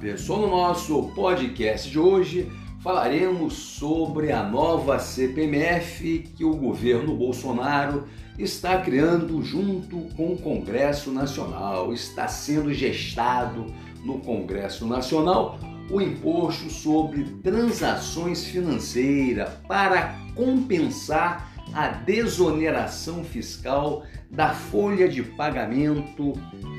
pessoal, 0.00 0.40
no 0.40 0.48
nosso 0.48 1.02
podcast 1.14 1.90
de 1.90 1.98
hoje 1.98 2.50
falaremos 2.82 3.52
sobre 3.52 4.32
a 4.32 4.42
nova 4.42 4.98
CPMF 4.98 6.30
que 6.34 6.42
o 6.42 6.56
governo 6.56 7.14
Bolsonaro 7.14 8.04
está 8.38 8.78
criando 8.78 9.42
junto 9.42 9.98
com 10.16 10.32
o 10.32 10.38
Congresso 10.38 11.12
Nacional. 11.12 11.92
Está 11.92 12.26
sendo 12.28 12.72
gestado 12.72 13.66
no 14.02 14.20
Congresso 14.20 14.86
Nacional 14.86 15.58
o 15.90 16.00
imposto 16.00 16.70
sobre 16.70 17.24
transações 17.42 18.46
financeiras 18.46 19.50
para 19.68 20.16
compensar 20.34 21.52
a 21.74 21.88
desoneração 21.88 23.22
fiscal 23.22 24.04
da 24.30 24.54
folha 24.54 25.06
de 25.06 25.22
pagamento 25.22 26.32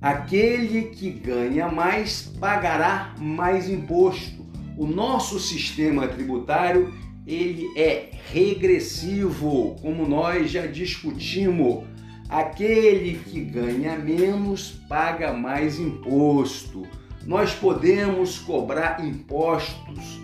Aquele 0.00 0.82
que 0.82 1.10
ganha 1.10 1.68
mais 1.68 2.22
pagará 2.38 3.14
mais 3.18 3.68
imposto. 3.68 4.44
O 4.76 4.86
nosso 4.86 5.38
sistema 5.40 6.06
tributário 6.06 6.92
ele 7.26 7.66
é 7.76 8.10
regressivo, 8.32 9.76
como 9.80 10.06
nós 10.06 10.50
já 10.50 10.66
discutimos 10.66 11.84
Aquele 12.28 13.18
que 13.18 13.40
ganha 13.40 13.96
menos 13.96 14.70
paga 14.88 15.32
mais 15.32 15.78
imposto. 15.78 16.84
Nós 17.24 17.54
podemos 17.54 18.38
cobrar 18.38 19.04
impostos 19.04 20.20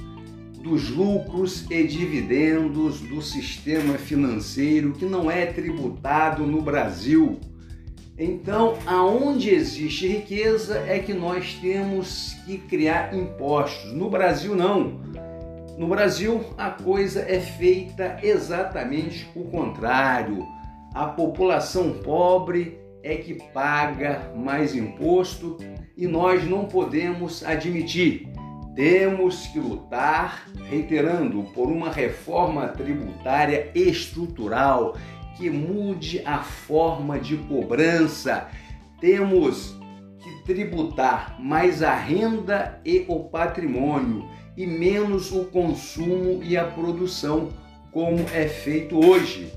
dos 0.61 0.91
lucros 0.91 1.65
e 1.71 1.85
dividendos 1.85 3.01
do 3.01 3.23
sistema 3.23 3.95
financeiro 3.99 4.93
que 4.93 5.05
não 5.05 5.31
é 5.31 5.47
tributado 5.47 6.45
no 6.45 6.61
Brasil. 6.61 7.39
Então, 8.19 8.79
aonde 8.87 9.51
existe 9.51 10.07
riqueza 10.07 10.79
é 10.87 10.99
que 10.99 11.15
nós 11.15 11.55
temos 11.61 12.35
que 12.45 12.59
criar 12.59 13.15
impostos. 13.15 13.93
No 13.93 14.11
Brasil, 14.11 14.55
não. 14.55 15.01
No 15.79 15.89
Brasil, 15.89 16.45
a 16.59 16.71
coisa 16.71 17.23
é 17.23 17.41
feita 17.41 18.19
exatamente 18.23 19.27
o 19.35 19.45
contrário 19.45 20.47
a 20.95 21.07
população 21.07 21.95
pobre 22.05 22.79
é 23.03 23.17
que 23.17 23.35
paga 23.35 24.31
mais 24.37 24.77
imposto 24.77 25.57
e 25.97 26.07
nós 26.07 26.45
não 26.45 26.67
podemos 26.67 27.43
admitir. 27.43 28.29
Temos 28.77 29.47
que 29.47 29.59
lutar, 29.59 30.47
reiterando, 30.69 31.45
por 31.55 31.69
uma 31.69 31.91
reforma 31.91 32.69
tributária 32.69 33.71
estrutural 33.75 34.97
que 35.37 35.51
mude 35.51 36.23
a 36.25 36.39
forma 36.39 37.19
de 37.19 37.37
cobrança. 37.37 38.49
Temos 39.01 39.77
que 40.23 40.45
tributar 40.45 41.37
mais 41.41 41.83
a 41.83 41.95
renda 41.95 42.81
e 42.85 43.05
o 43.09 43.25
patrimônio 43.25 44.29
e 44.57 44.67
menos 44.67 45.33
o 45.33 45.47
consumo 45.47 46.43
e 46.43 46.57
a 46.57 46.65
produção, 46.65 47.51
como 47.91 48.21
é 48.33 48.47
feito 48.47 49.05
hoje. 49.05 49.53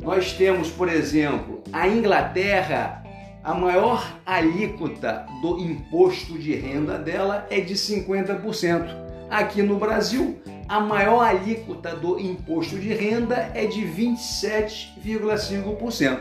Nós 0.00 0.32
temos, 0.32 0.70
por 0.70 0.88
exemplo, 0.88 1.62
a 1.72 1.86
Inglaterra, 1.88 3.02
a 3.42 3.54
maior 3.54 4.18
alíquota 4.24 5.26
do 5.40 5.58
imposto 5.58 6.38
de 6.38 6.54
renda 6.54 6.98
dela 6.98 7.46
é 7.50 7.60
de 7.60 7.74
50%. 7.74 9.06
Aqui 9.28 9.60
no 9.60 9.76
Brasil, 9.76 10.38
a 10.68 10.78
maior 10.78 11.20
alíquota 11.20 11.96
do 11.96 12.16
imposto 12.18 12.78
de 12.78 12.94
renda 12.94 13.50
é 13.54 13.66
de 13.66 13.82
27,5%. 13.82 16.20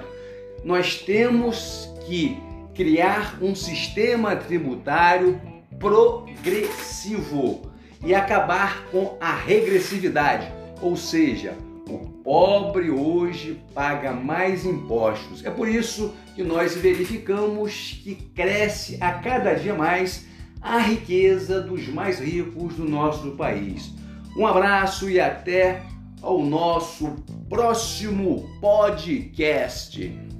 Nós 0.63 0.99
temos 0.99 1.94
que 2.07 2.39
criar 2.73 3.38
um 3.41 3.53
sistema 3.53 4.35
tributário 4.35 5.39
progressivo 5.79 7.71
e 8.03 8.15
acabar 8.15 8.85
com 8.91 9.15
a 9.21 9.35
regressividade, 9.35 10.51
ou 10.81 10.97
seja, 10.97 11.53
o 11.88 11.99
pobre 12.23 12.89
hoje 12.89 13.61
paga 13.73 14.11
mais 14.11 14.65
impostos. 14.65 15.45
É 15.45 15.51
por 15.51 15.69
isso 15.69 16.15
que 16.35 16.44
nós 16.44 16.75
verificamos 16.75 18.01
que 18.03 18.15
cresce 18.15 18.97
a 18.99 19.13
cada 19.13 19.53
dia 19.53 19.75
mais 19.75 20.25
a 20.65 20.79
riqueza 20.79 21.61
dos 21.61 21.87
mais 21.87 22.19
ricos 22.19 22.73
do 22.73 22.89
nosso 22.89 23.31
país. 23.31 23.93
Um 24.35 24.47
abraço 24.47 25.07
e 25.07 25.19
até 25.19 25.83
ao 26.23 26.43
nosso 26.43 27.15
próximo 27.47 28.49
podcast. 28.59 30.34